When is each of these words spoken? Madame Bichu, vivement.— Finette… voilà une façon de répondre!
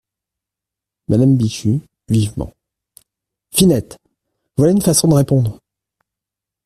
Madame 1.09 1.37
Bichu, 1.37 1.79
vivement.— 2.09 2.51
Finette… 3.53 3.99
voilà 4.57 4.71
une 4.71 4.81
façon 4.81 5.07
de 5.09 5.13
répondre! 5.13 5.59